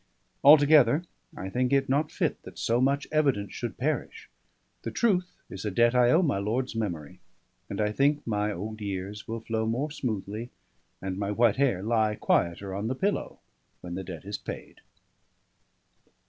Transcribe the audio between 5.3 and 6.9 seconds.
is a debt I owe my lord's